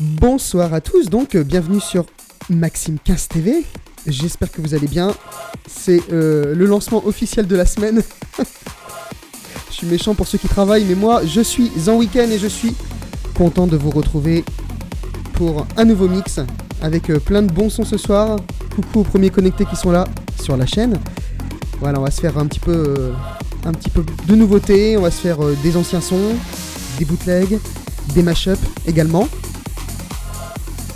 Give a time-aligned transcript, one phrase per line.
[0.00, 2.06] Bonsoir à tous, donc euh, bienvenue sur
[2.48, 3.66] Maxime 15 TV.
[4.06, 5.12] J'espère que vous allez bien.
[5.68, 8.02] C'est euh, le lancement officiel de la semaine.
[9.68, 12.46] je suis méchant pour ceux qui travaillent, mais moi je suis en week-end et je
[12.46, 12.74] suis
[13.36, 14.42] content de vous retrouver
[15.34, 16.40] pour un nouveau mix
[16.80, 18.38] avec euh, plein de bons sons ce soir.
[18.74, 20.08] Coucou aux premiers connectés qui sont là
[20.42, 20.98] sur la chaîne.
[21.78, 23.12] Voilà, on va se faire un petit peu,
[23.66, 24.96] un petit peu de nouveautés.
[24.96, 26.36] On va se faire des anciens sons,
[26.98, 27.58] des bootlegs,
[28.14, 29.28] des mashups également.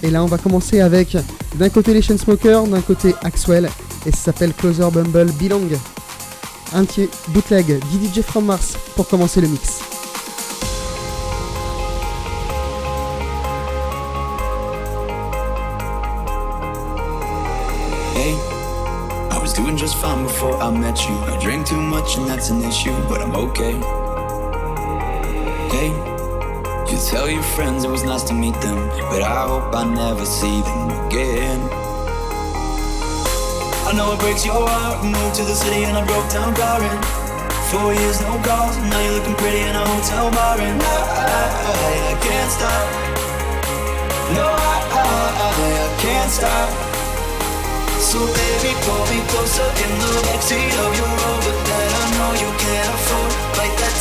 [0.04, 1.16] Et là, on va commencer avec
[1.54, 3.70] d'un côté les Chainsmokers, d'un côté Axwell,
[4.04, 5.70] et ça s'appelle Closer Bumble Belong.
[6.74, 9.80] Un petit bootleg DJ from Mars pour commencer le mix.
[18.14, 18.34] Hey,
[19.30, 21.14] I was doing just fine before I met you.
[21.32, 23.72] I drink too much and that's an issue, but I'm okay.
[25.72, 26.13] Hey,
[26.94, 28.78] you tell your friends it was nice to meet them,
[29.10, 31.58] but I hope I never see them again.
[33.88, 35.02] I know it breaks your heart.
[35.02, 37.02] Moved to the city and I broke down crying.
[37.70, 38.78] Four years, no calls.
[38.78, 40.96] Now you're looking pretty in a hotel bar, and I,
[41.66, 42.86] I, I can't stop.
[44.38, 46.68] No, I, I, I can't stop.
[47.98, 52.50] So baby, pull me closer in the backseat of your Rover that I know you
[52.62, 53.53] can't afford.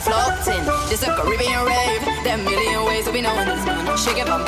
[0.00, 0.64] floating.
[0.88, 2.02] just a Caribbean rave.
[2.24, 3.46] There are million ways to be known.
[3.96, 4.44] Shake it, bam,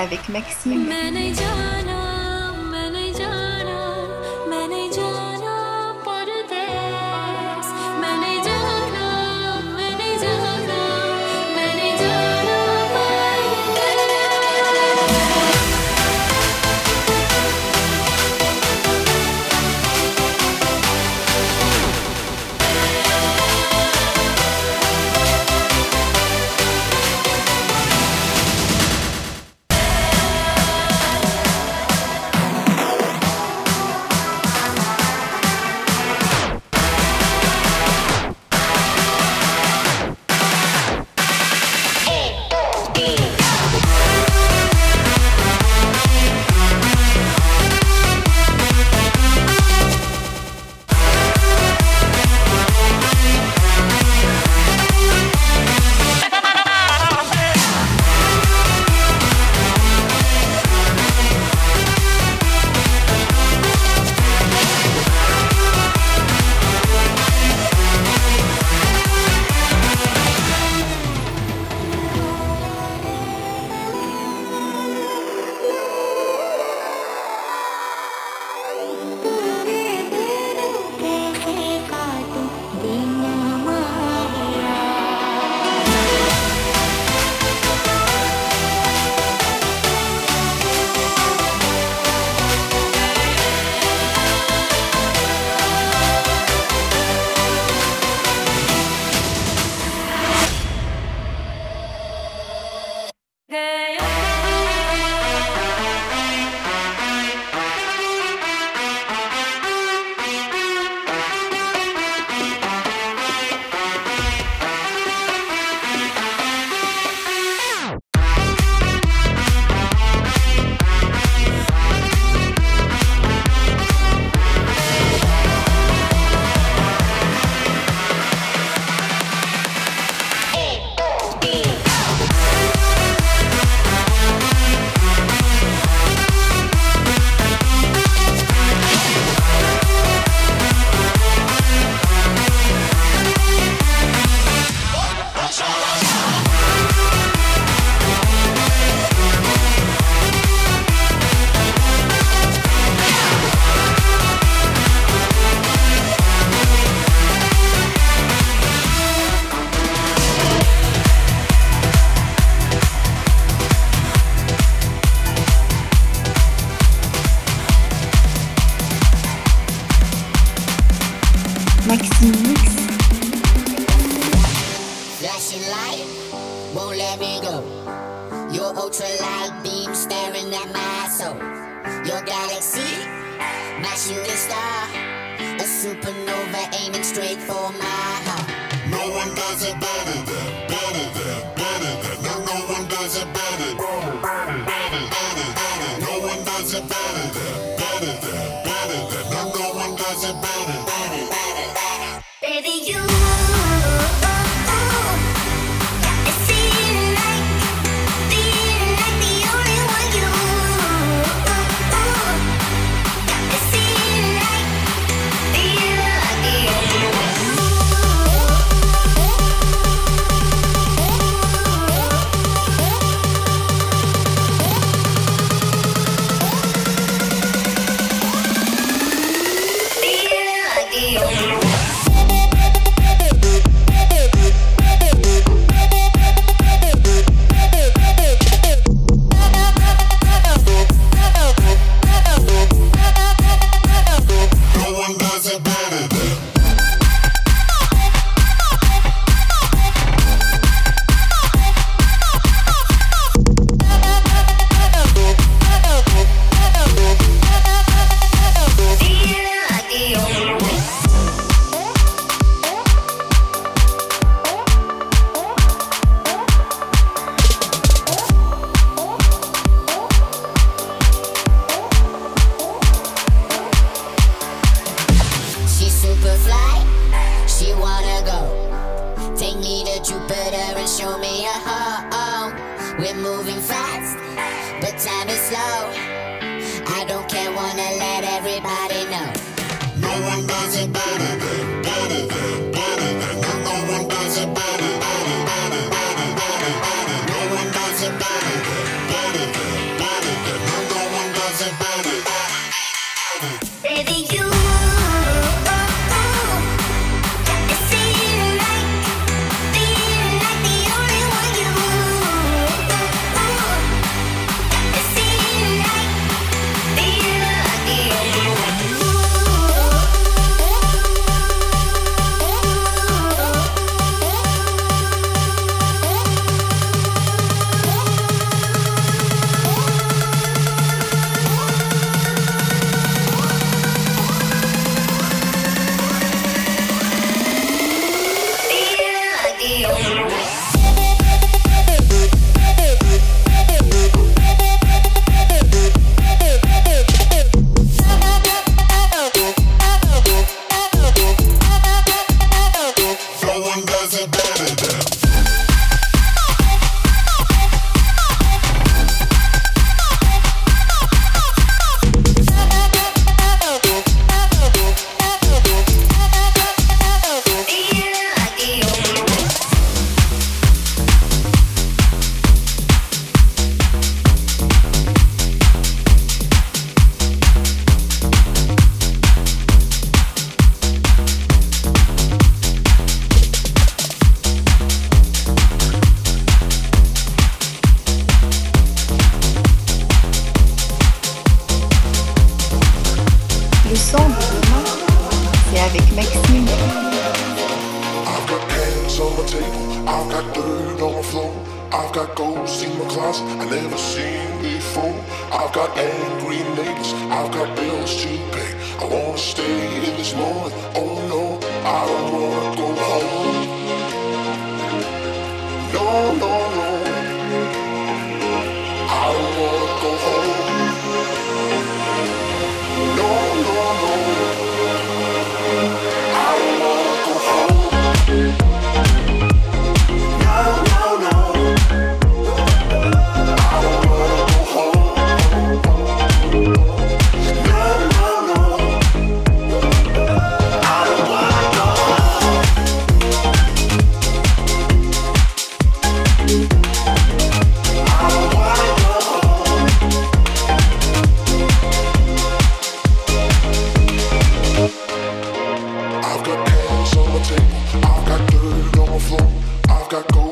[0.00, 0.86] avec Maxime.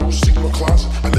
[0.08, 0.90] house in my closet.
[1.04, 1.17] I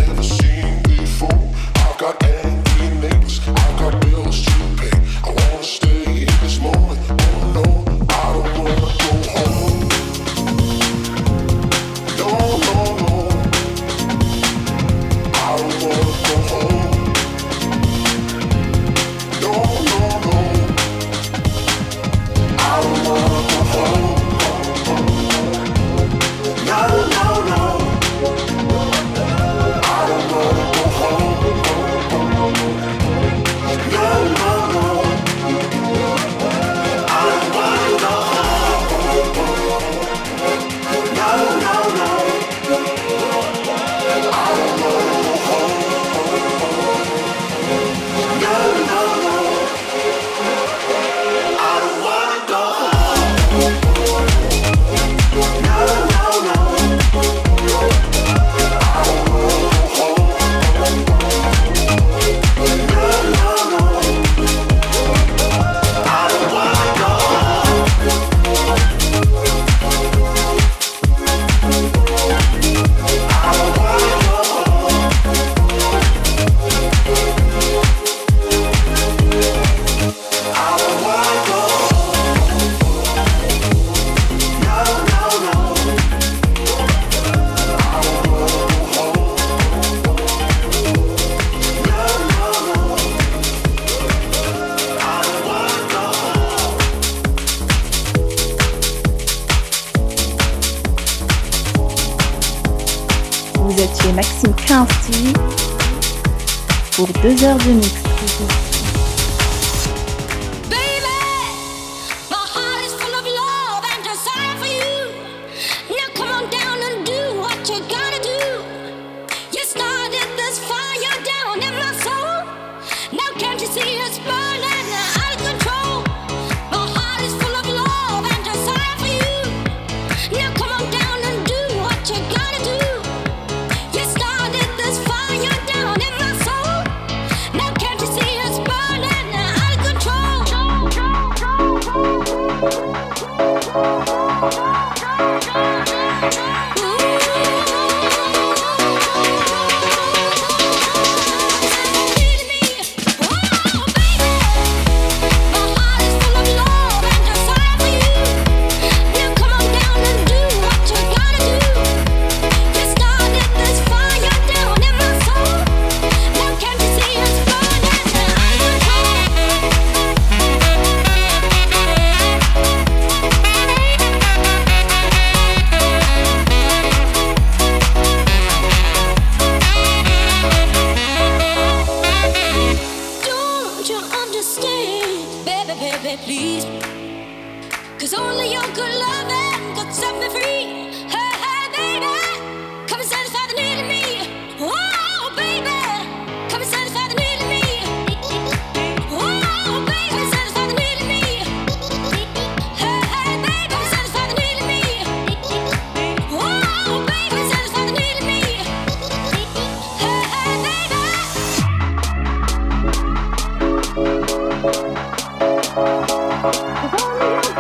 [217.42, 217.58] Thank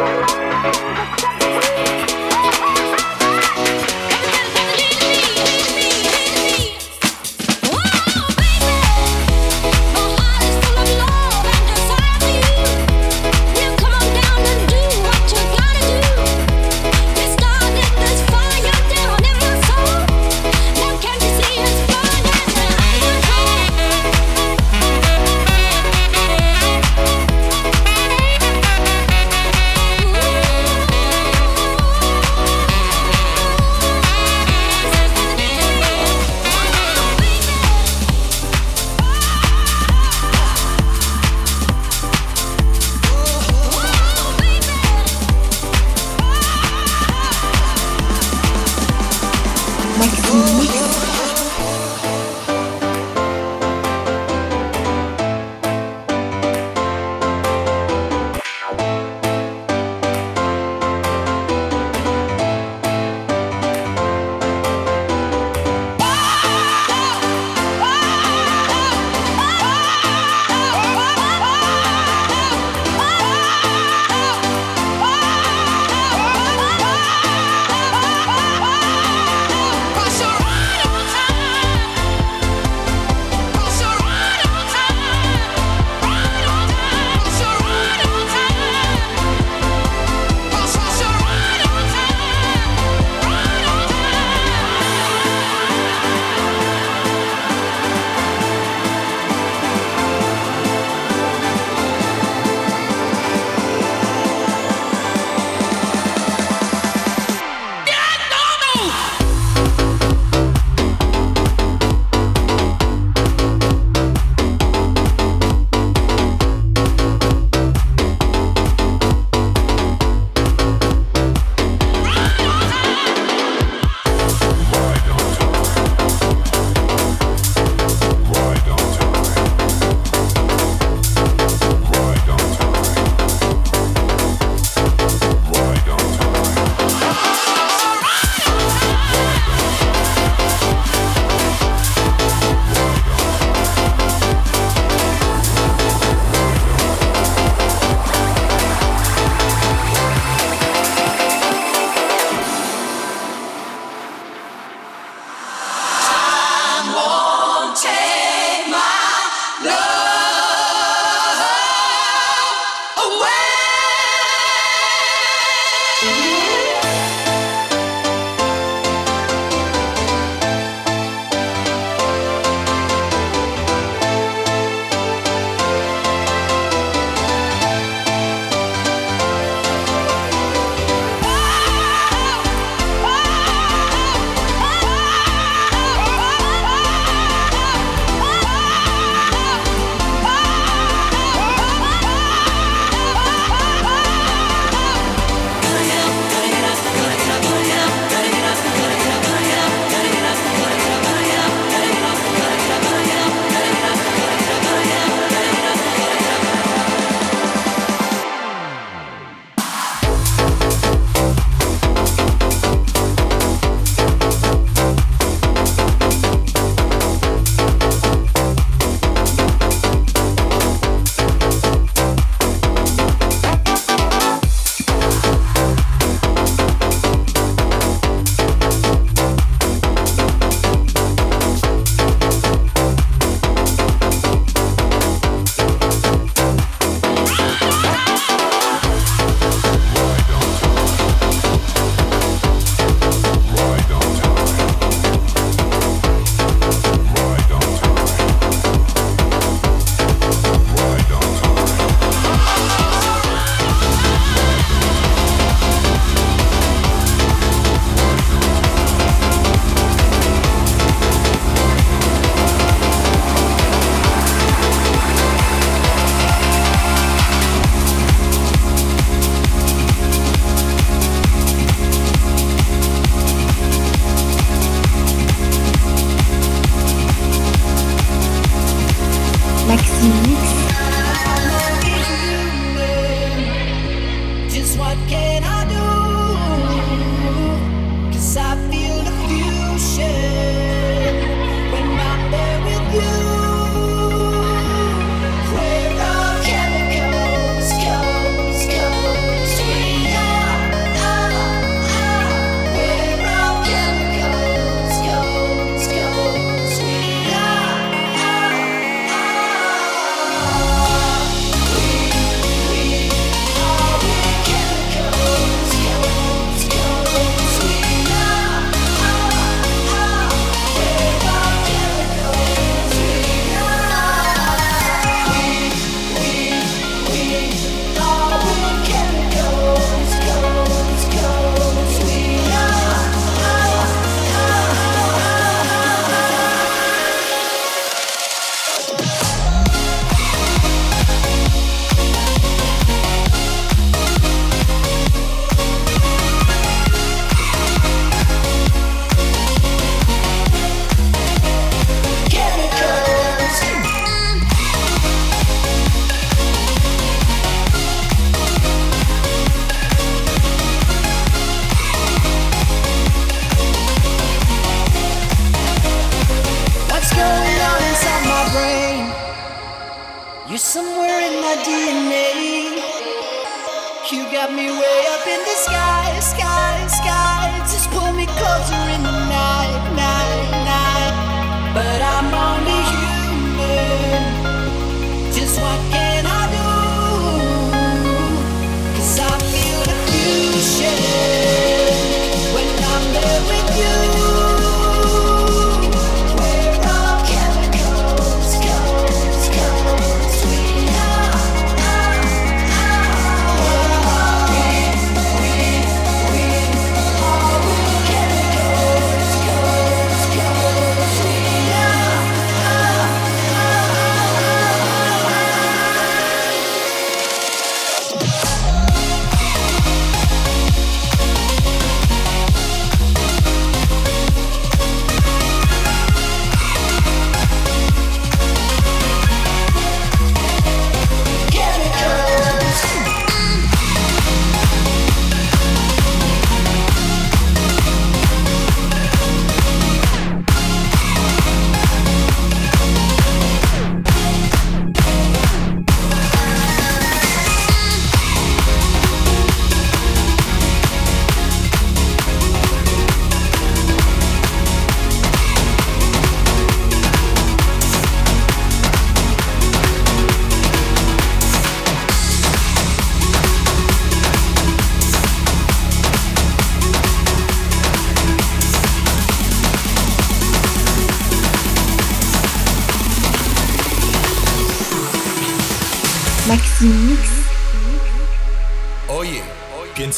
[2.04, 2.09] you.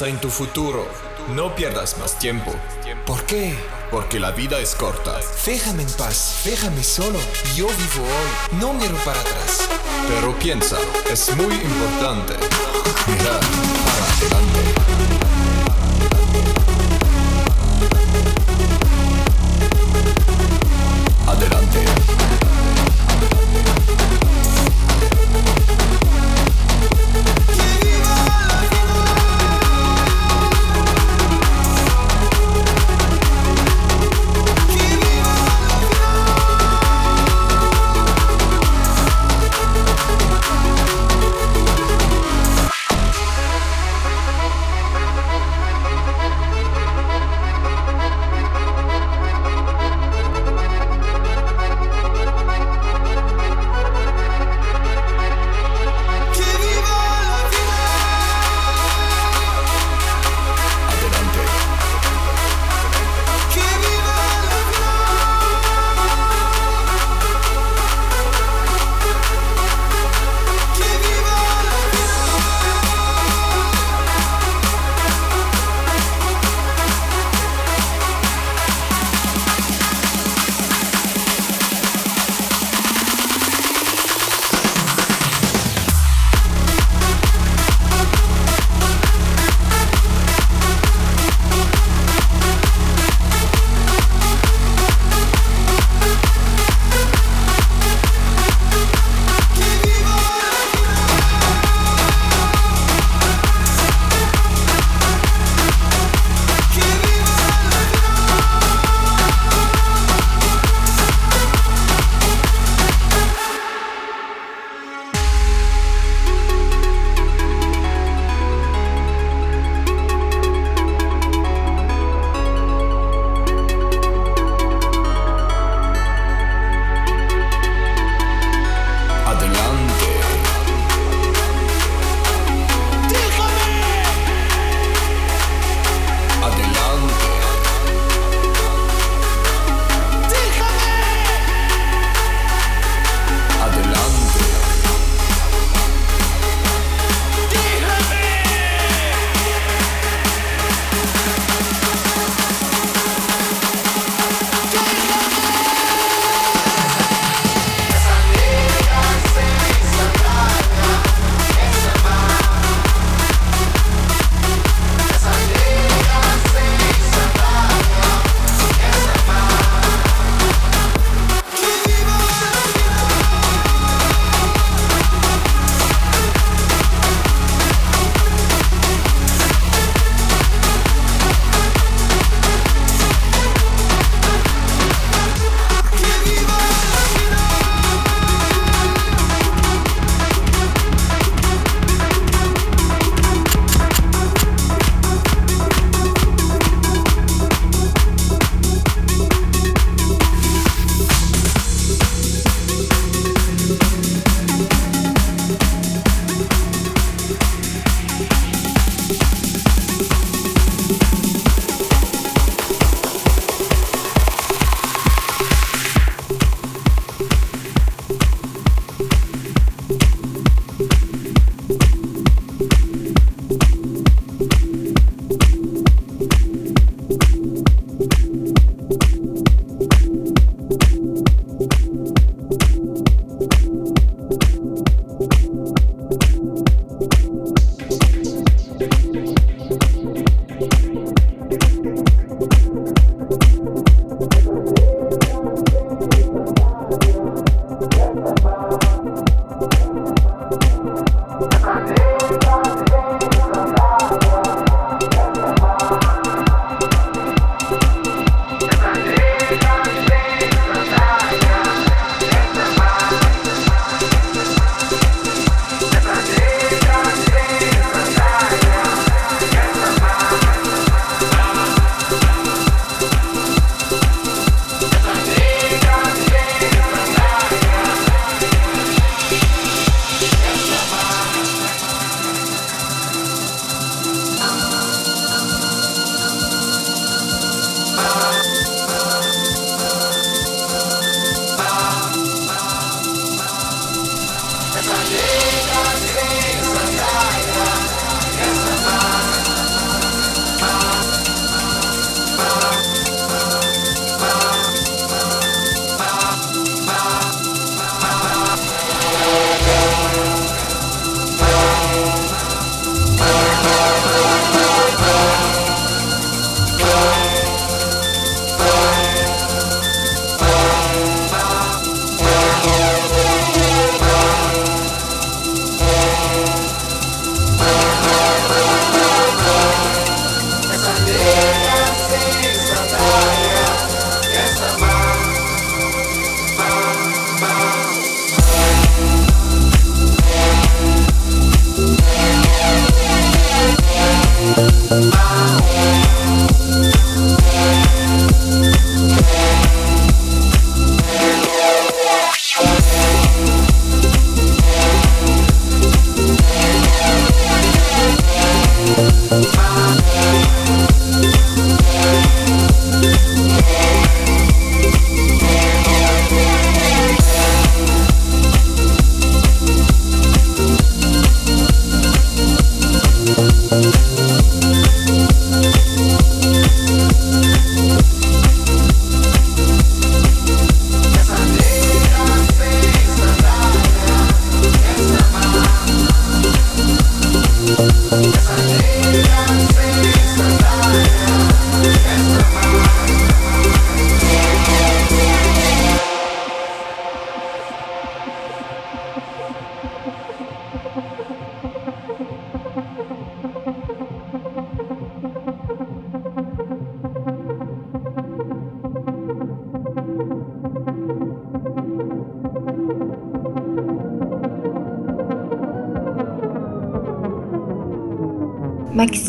[0.07, 0.87] En tu futuro.
[1.35, 2.53] No pierdas más tiempo.
[3.05, 3.55] ¿Por qué?
[3.89, 5.19] Porque la vida es corta.
[5.45, 7.19] Déjame en paz, déjame solo.
[7.55, 9.67] Yo vivo hoy, no miro para atrás.
[10.07, 10.77] Pero piensa,
[11.11, 12.33] es muy importante.
[13.07, 13.39] Mirar
[13.85, 15.20] para adelante.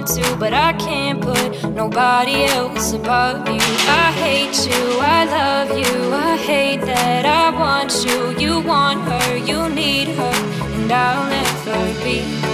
[0.00, 3.60] want to, but I can't put nobody else above you.
[3.60, 8.38] I hate you, I love you, I hate that I want you.
[8.38, 10.32] You want her, you need her,
[10.74, 12.49] and I'll never be.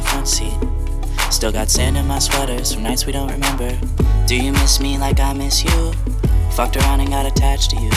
[0.00, 0.56] My front seat.
[1.30, 3.70] Still got sand in my sweaters from nights we don't remember.
[4.26, 5.92] Do you miss me like I miss you?
[6.52, 7.90] Fucked around and got attached to you.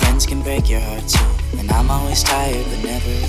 [0.00, 1.58] Friends can break your heart too.
[1.58, 3.26] And I'm always tired, but never you.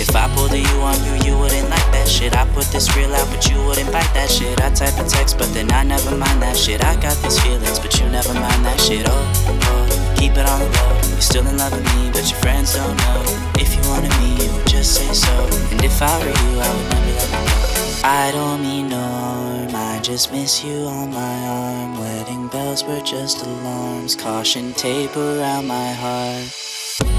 [0.00, 2.34] If I pulled a you on you, you wouldn't like that shit.
[2.36, 4.60] I put this real out, but you wouldn't bite that shit.
[4.60, 6.84] I type a text, but then I never mind that shit.
[6.84, 9.06] I got these feelings, but you never mind that shit.
[9.08, 9.32] Oh,
[9.64, 9.81] oh,
[10.22, 10.94] keep it on the low.
[11.10, 13.22] You're still in love with me, but your friends don't know.
[13.58, 15.34] If you wanted me, you would just say so.
[15.72, 18.08] And if I were you, I would never let you go.
[18.22, 21.98] I don't mean no harm, I just miss you on my arm.
[21.98, 26.46] Wedding bells were just alarms, caution tape around my heart.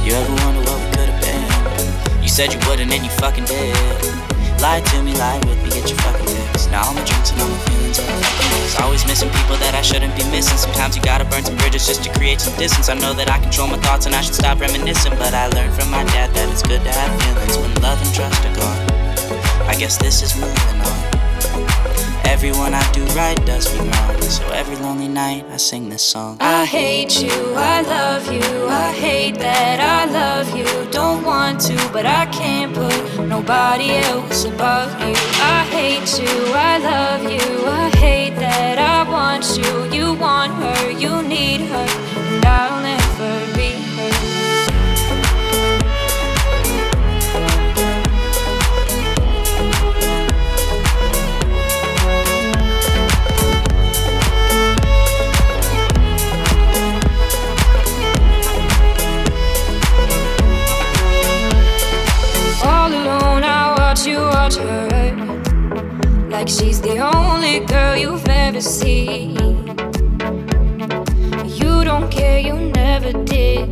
[0.05, 2.23] You ever wonder what we could have been?
[2.23, 3.75] You said you wouldn't and you fucking did.
[4.61, 6.42] Lie to me, lie with me, get your fucking fix.
[6.73, 8.75] Now all my drinks and all my feelings are feelings.
[8.81, 10.57] Always missing people that I shouldn't be missing.
[10.57, 12.89] Sometimes you gotta burn some bridges just to create some distance.
[12.89, 15.13] I know that I control my thoughts and I should stop reminiscing.
[15.21, 18.15] But I learned from my dad that it's good to have feelings when love and
[18.15, 19.69] trust are gone.
[19.69, 21.72] I guess this is moving on.
[22.25, 24.21] Everyone I do right does me wrong.
[24.21, 26.37] So every lonely night I sing this song.
[26.39, 30.65] I hate you, I love you, I hate that I love you.
[30.91, 35.13] Don't want to, but I can't put nobody else above you.
[35.41, 39.71] I hate you, I love you, I hate that I want you.
[39.93, 41.87] You want her, you need her,
[66.43, 69.37] Like she's the only girl you've ever seen.
[71.47, 73.69] You don't care, you never did.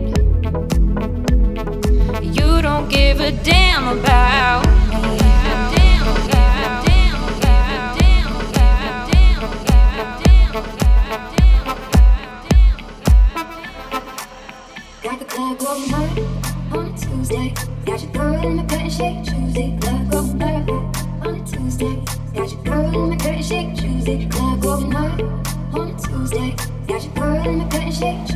[2.23, 5.17] You don't give a damn about me.
[15.03, 16.19] Got the club going hard
[16.71, 17.53] on a Tuesday.
[17.85, 19.77] Got your girl in my curtain shake Tuesday.
[19.81, 20.20] Club
[21.81, 22.03] Tuesday.
[22.35, 24.29] Got your girl in my curtain shake Tuesday.
[24.29, 25.21] Club going hard
[25.73, 26.55] on a Tuesday.
[26.87, 28.30] Got your girl in my curtain shake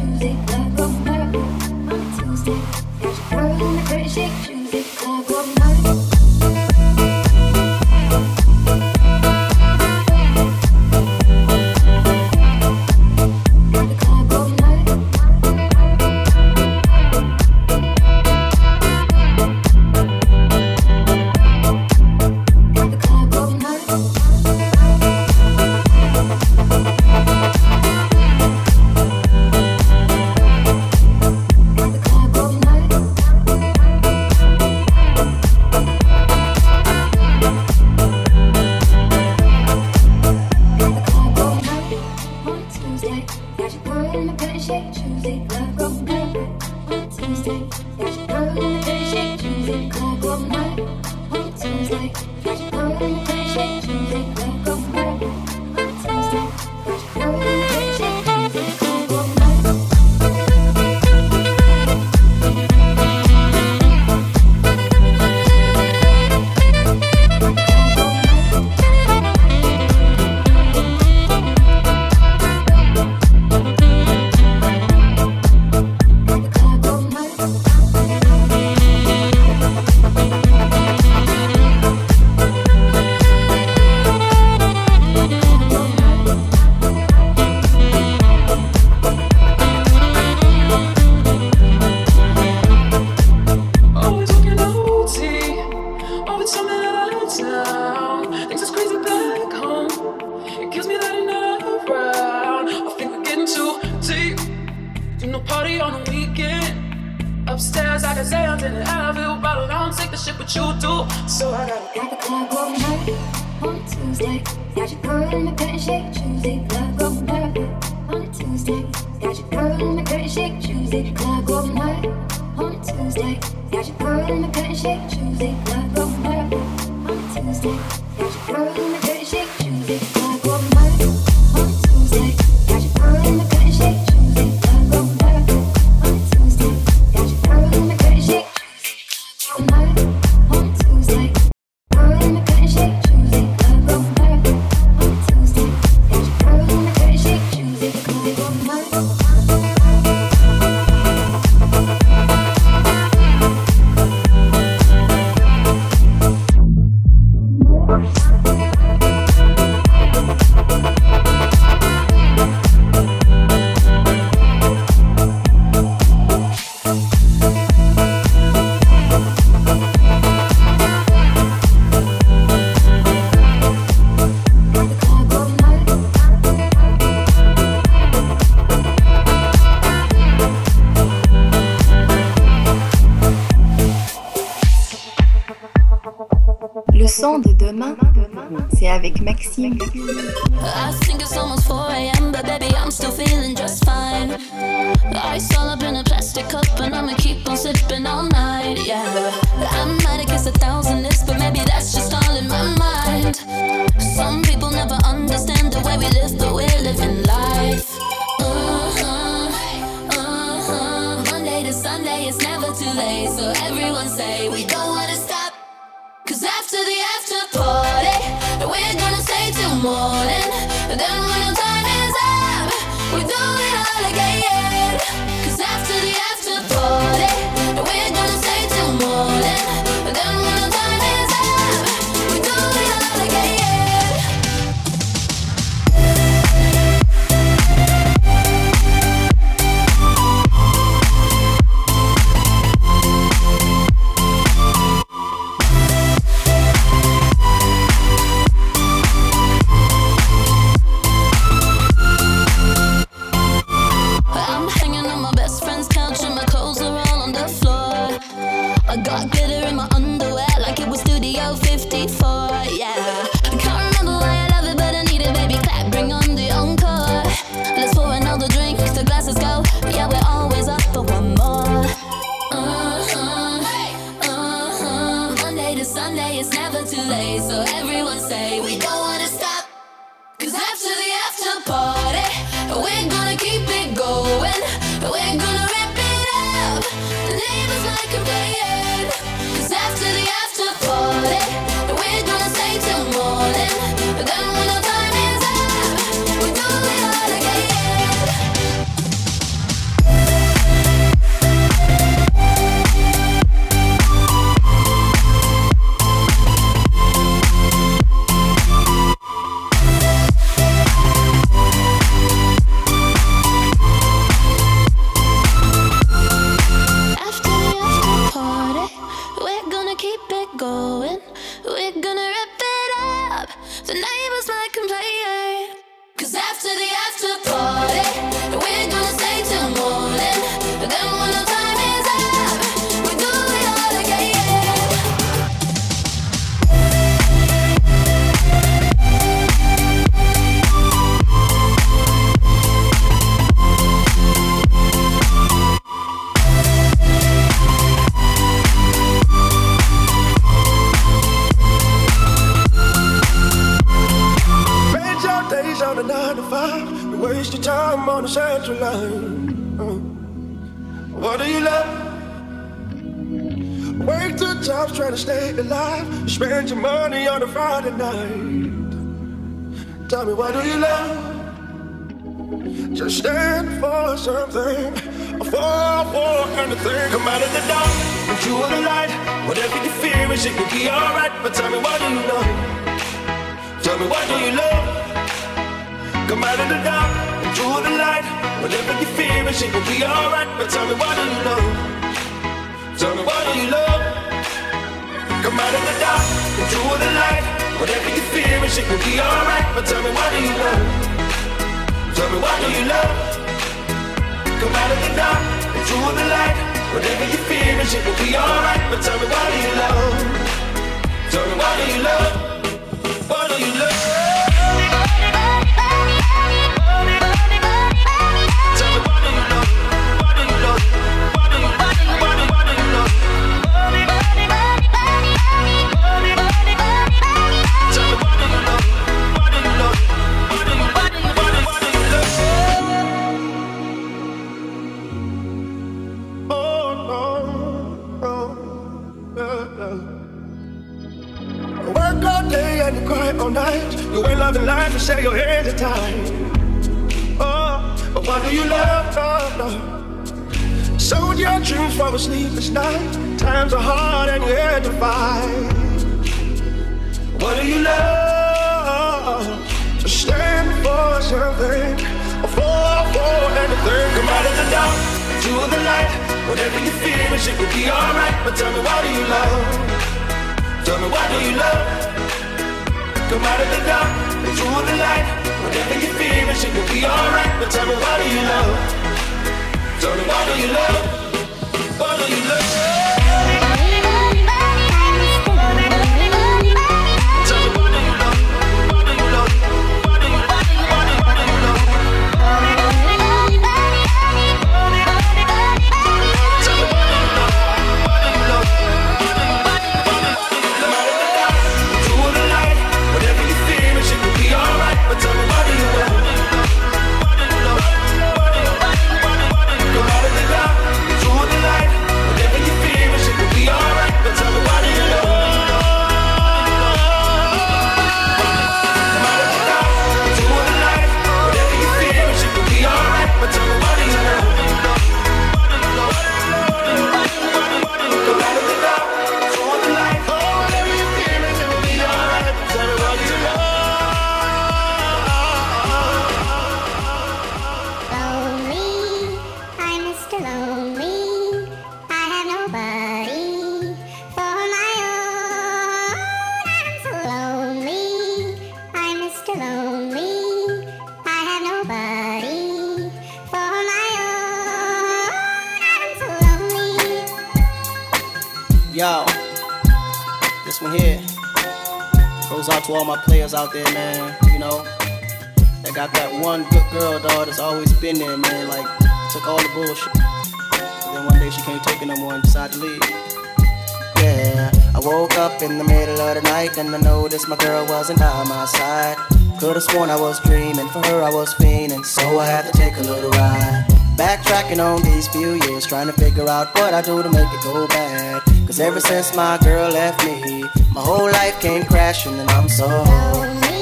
[586.62, 588.42] about what I do to make it go bad.
[588.66, 590.62] Cause ever since my girl left me,
[590.94, 592.88] my whole life came crashing and I'm so,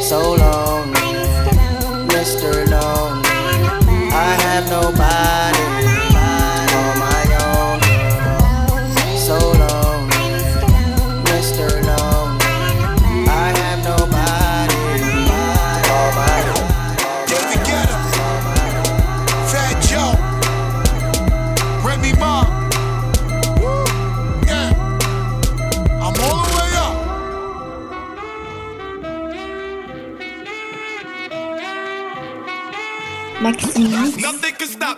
[0.02, 1.00] so lonely.
[2.10, 2.68] Mr.
[2.72, 3.30] Lonely,
[4.12, 5.93] I have nobody.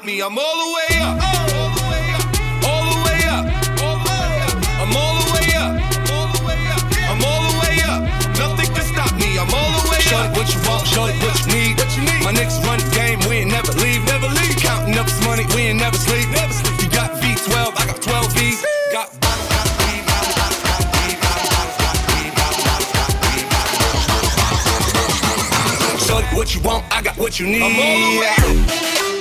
[0.05, 0.21] with me.
[0.21, 1.45] I'm all the way up.
[10.35, 10.87] What you want?
[10.87, 11.15] show what?
[11.21, 12.23] What you need?
[12.23, 13.19] My niggas run the game.
[13.29, 14.05] We ain't never leave.
[14.05, 14.55] Never leave.
[14.57, 15.45] Counting up this money.
[15.55, 16.29] We ain't never sleep.
[16.29, 16.81] Never sleep.
[16.81, 17.73] You got V12.
[17.75, 18.55] I got 12 V.
[18.93, 19.09] Got
[26.05, 26.85] Shorty, what you want?
[26.91, 27.63] I got what you need.
[27.63, 29.14] I'm all the way up.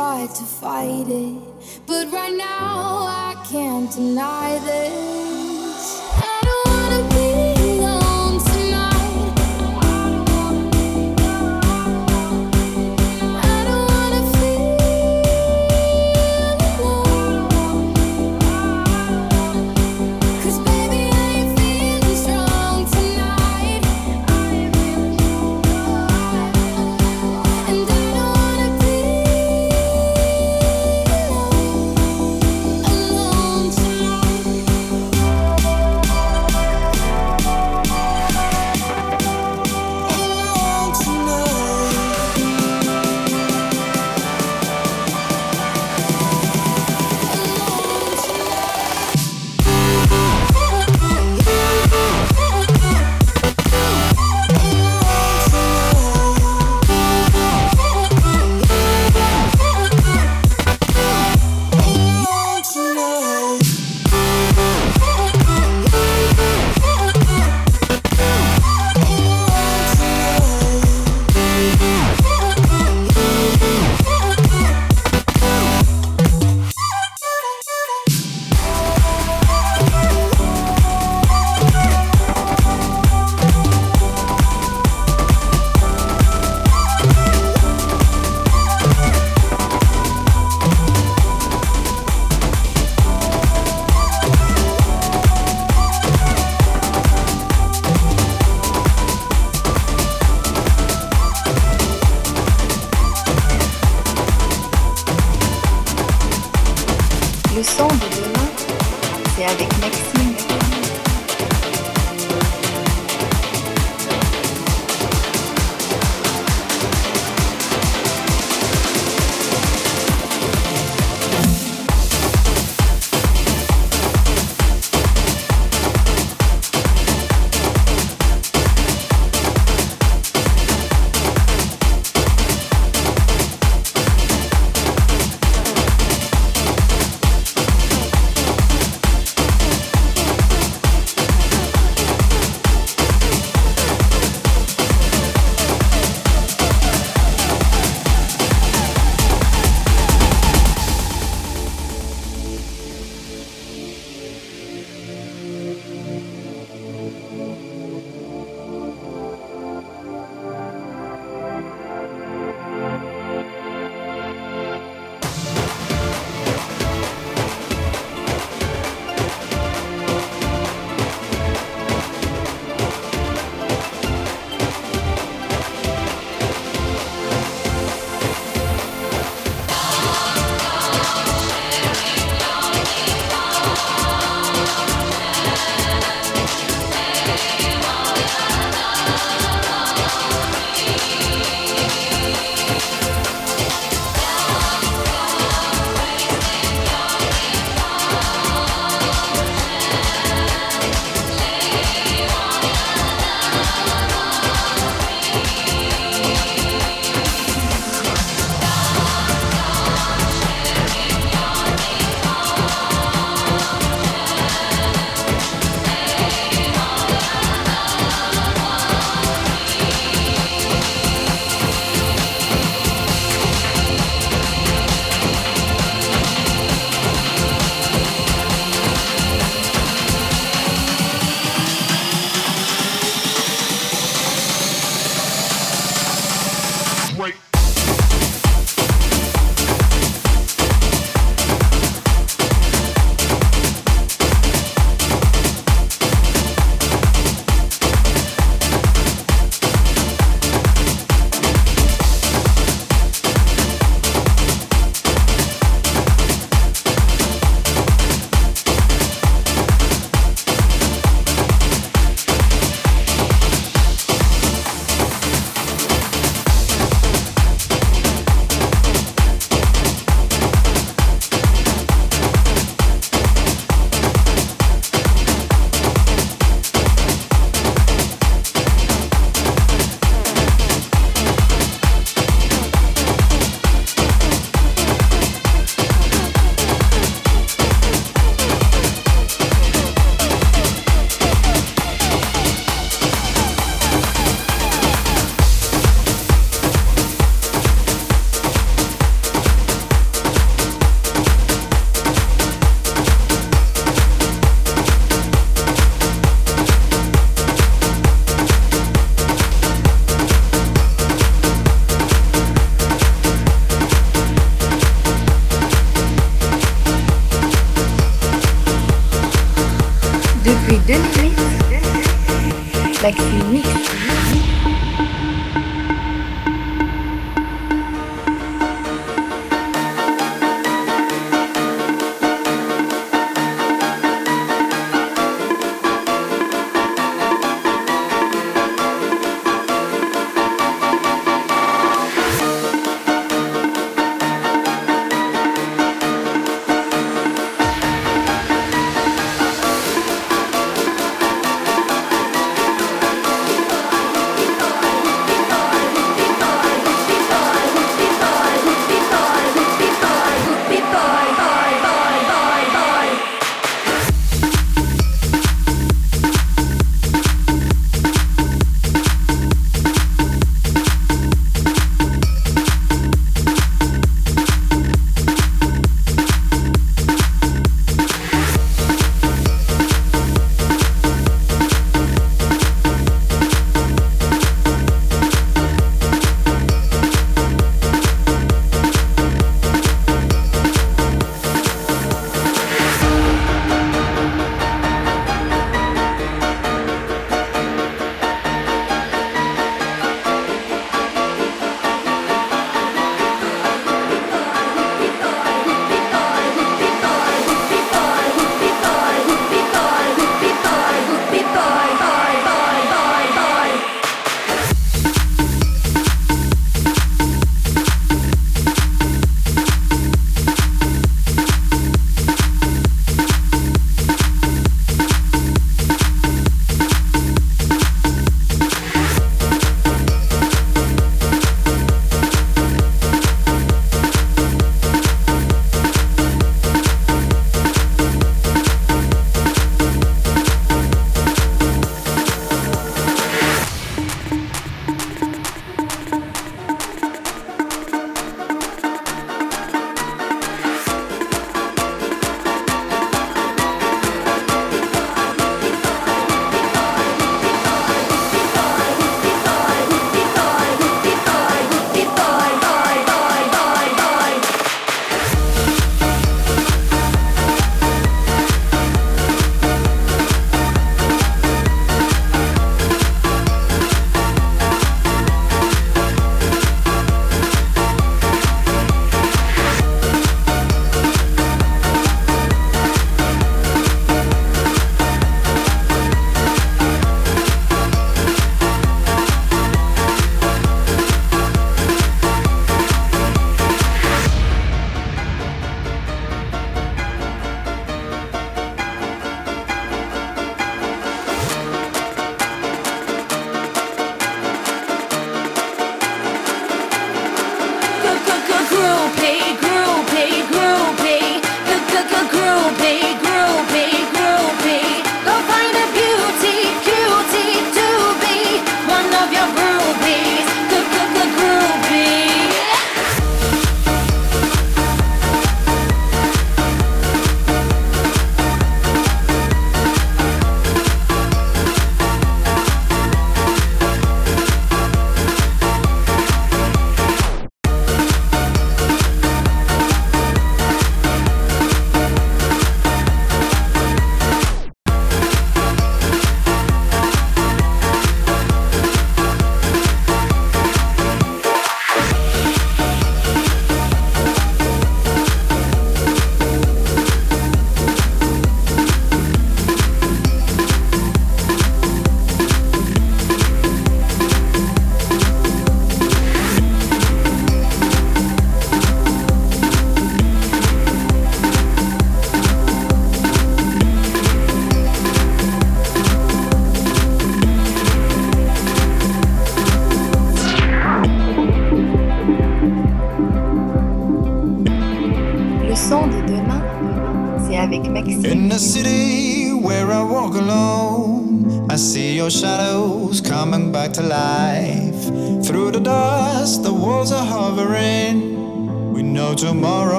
[0.00, 1.36] tried to fight it,
[1.86, 5.49] but right now I can't deny this.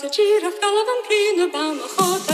[0.00, 2.29] passagier of Calvin Klein, Obama, God.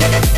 [0.00, 0.29] Thank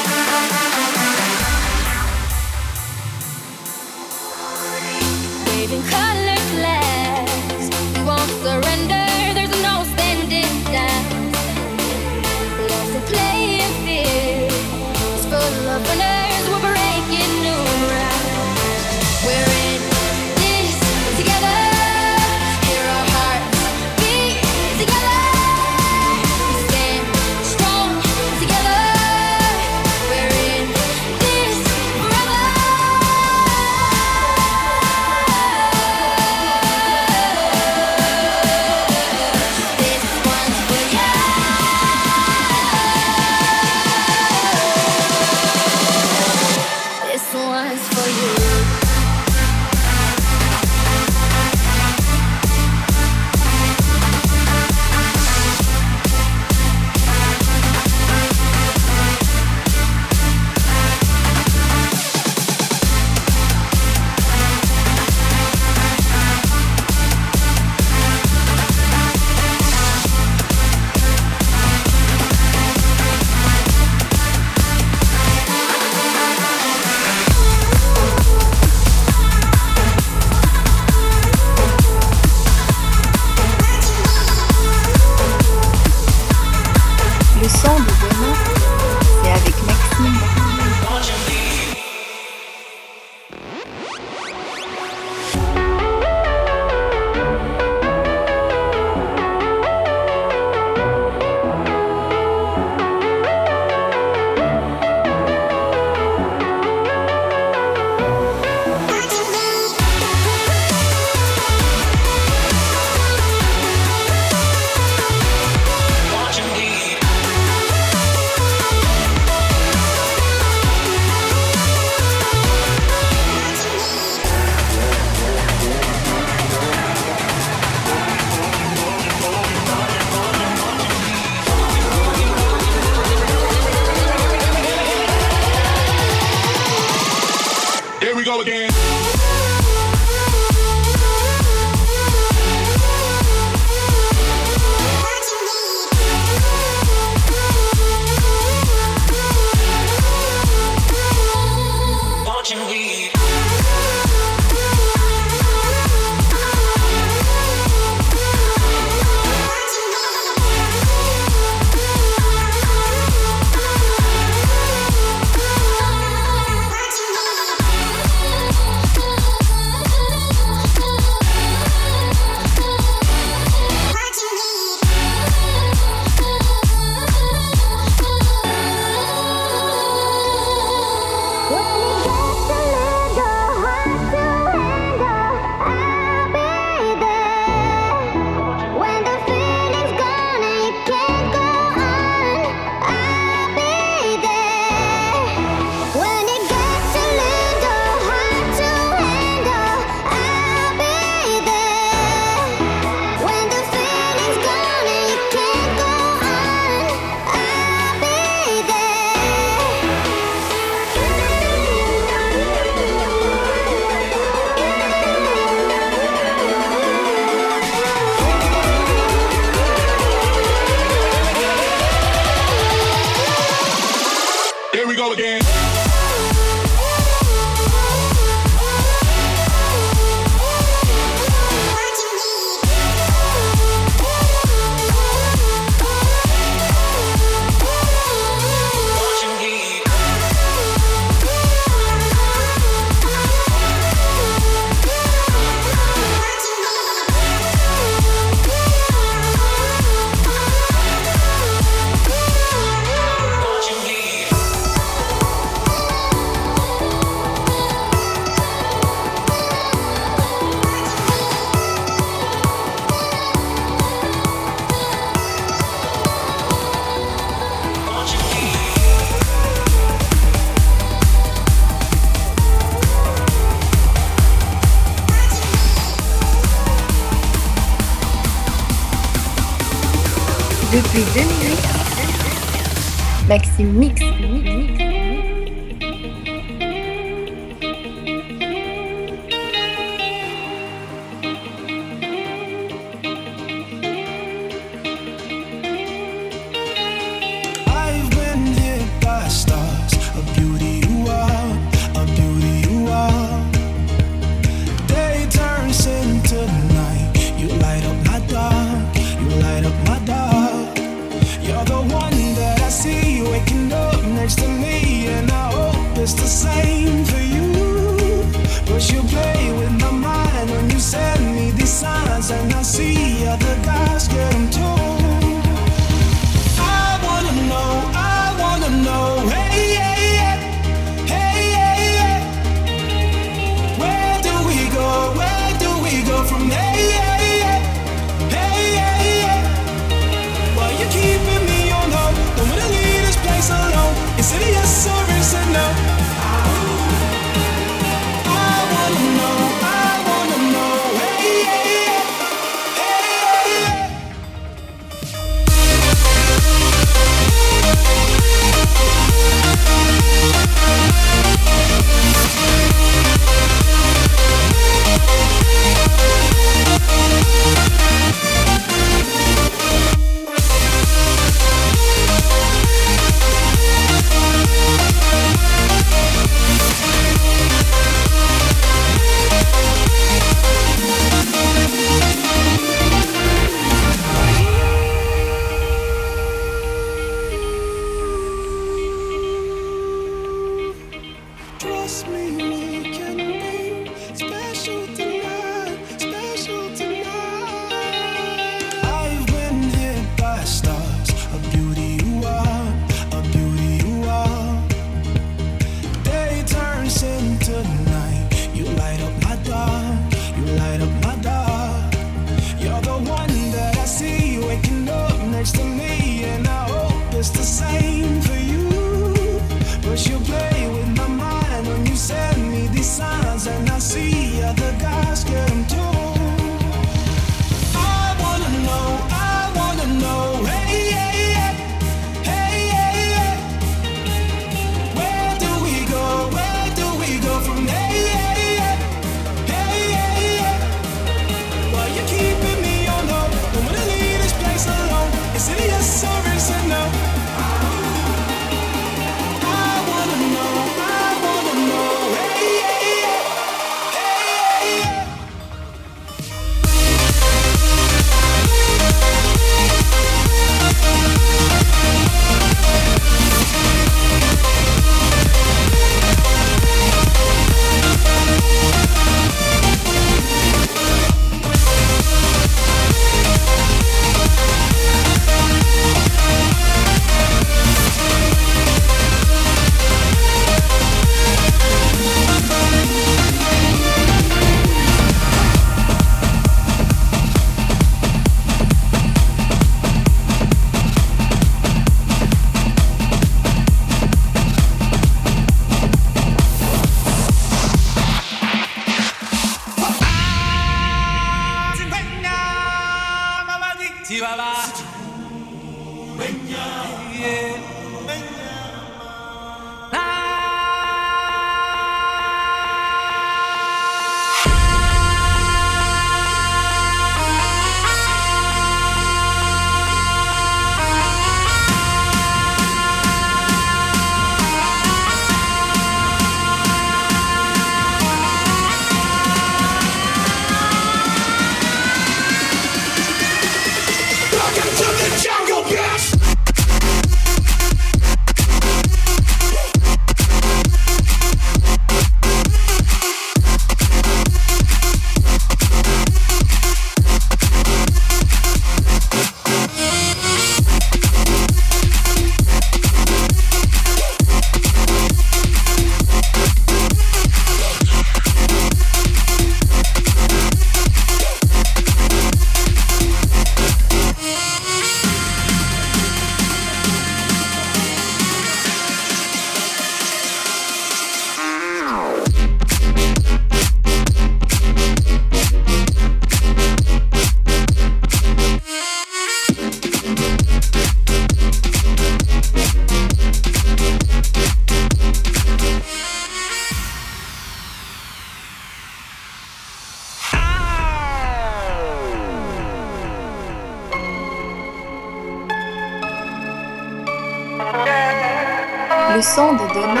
[599.14, 600.00] Le son de données,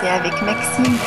[0.00, 0.98] c'est avec Maxime.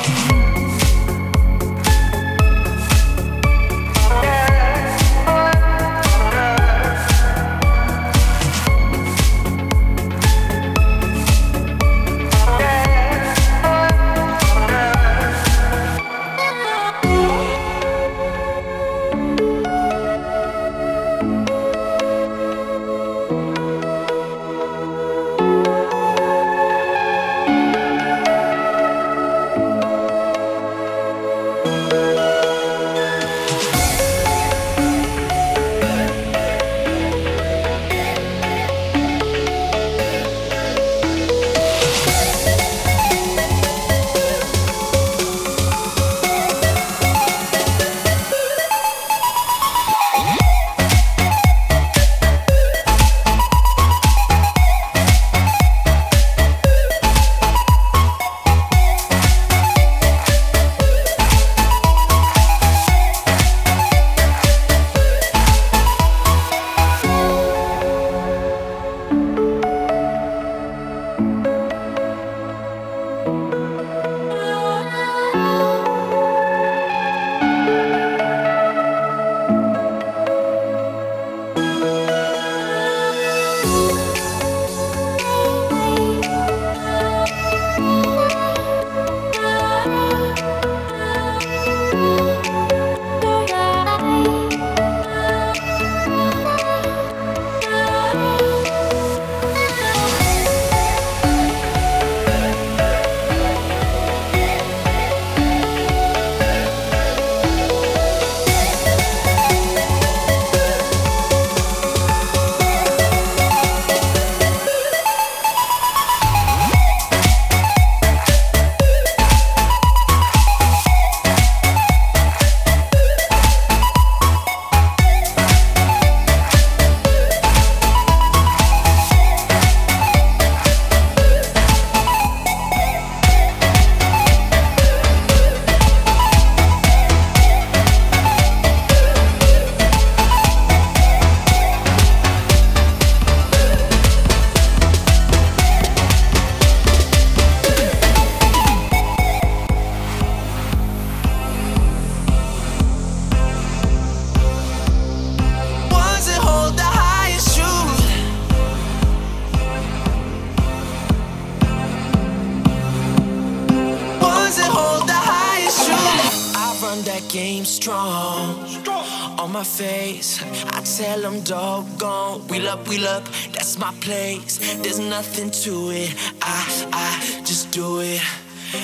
[175.51, 176.15] into it.
[176.41, 178.21] I, I just do it.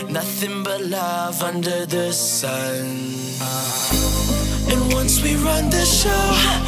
[0.09, 2.85] Nothing but love under the sun.
[3.39, 6.66] Uh, and once we run the show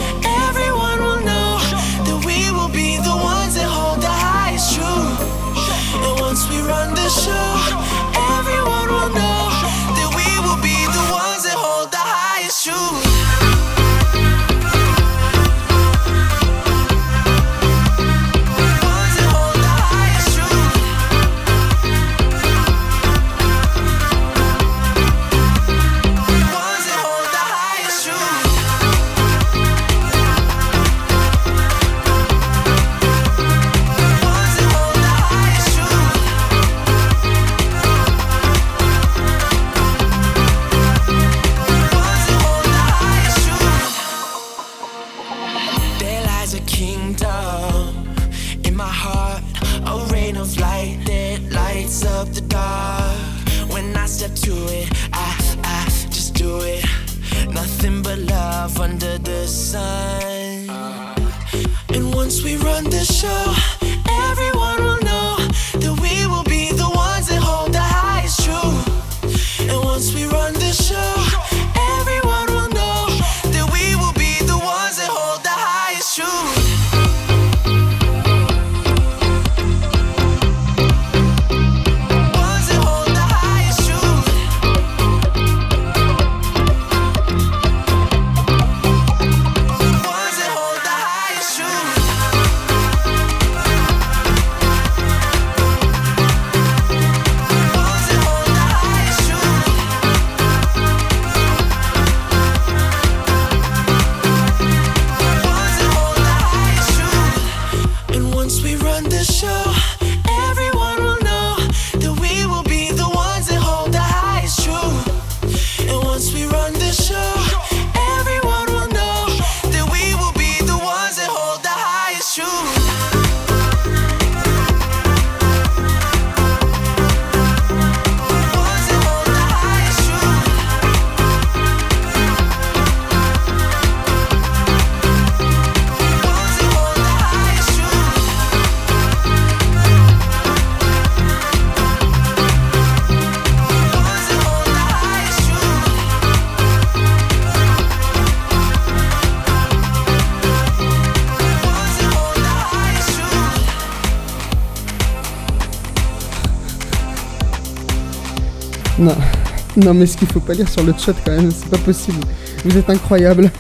[159.80, 162.20] non mais ce qu'il faut pas lire sur le chat quand même, c'est pas possible.
[162.66, 163.52] Vous êtes incroyable.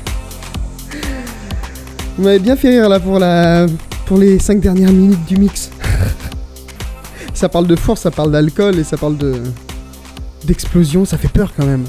[2.18, 3.66] Vous m'avez bien fait rire là pour la
[4.06, 5.70] pour les 5 dernières minutes du mix.
[7.34, 9.36] ça parle de force, ça parle d'alcool et ça parle de
[10.46, 11.86] d'explosion, ça fait peur quand même.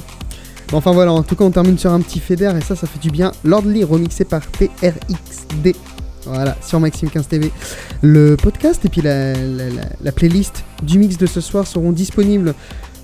[0.72, 3.00] Enfin voilà, en tout cas on termine sur un petit fédère et ça ça fait
[3.00, 3.32] du bien.
[3.44, 5.74] Lordly remixé par TRXD.
[6.26, 7.50] Voilà, sur Maxime 15 TV.
[8.02, 12.54] Le podcast et puis la- la playlist du mix de ce soir seront disponibles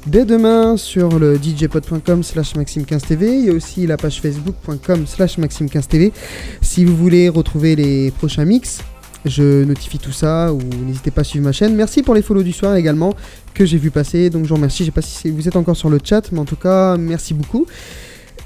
[0.07, 3.25] dès demain sur le djpod.com slash maxime15tv.
[3.25, 6.13] Il y a aussi la page facebook.com slash maxime15tv.
[6.61, 8.81] Si vous voulez retrouver les prochains mix,
[9.25, 11.75] je notifie tout ça ou n'hésitez pas à suivre ma chaîne.
[11.75, 13.15] Merci pour les follow du soir également
[13.55, 14.31] que j'ai vu passer.
[14.31, 14.85] Donc je vous remercie.
[14.85, 17.35] Je sais pas si vous êtes encore sur le chat, mais en tout cas, merci
[17.35, 17.67] beaucoup.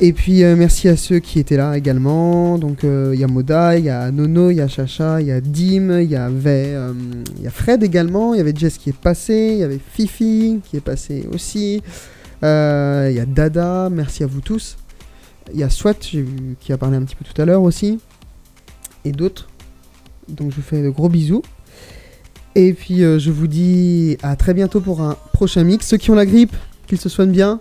[0.02, 2.56] Et puis euh, merci à ceux qui étaient là également.
[2.56, 5.26] Donc euh, il y a Moda, il y a Nono, il y a Chacha, il
[5.26, 6.92] y a Dim, il y euh,
[7.42, 10.60] y a Fred également, il y avait Jess qui est passé, il y avait Fifi
[10.64, 11.82] qui est passé aussi.
[12.42, 14.78] Euh, Il y a Dada, merci à vous tous.
[15.52, 15.94] Il y a Swat
[16.60, 17.98] qui a parlé un petit peu tout à l'heure aussi.
[19.04, 19.48] Et d'autres.
[20.28, 21.42] Donc je vous fais de gros bisous.
[22.54, 25.86] Et puis euh, je vous dis à très bientôt pour un prochain mix.
[25.86, 26.56] Ceux qui ont la grippe,
[26.86, 27.60] qu'ils se soignent bien.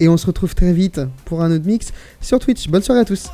[0.00, 2.68] Et on se retrouve très vite pour un autre mix sur Twitch.
[2.68, 3.28] Bonne soirée à tous.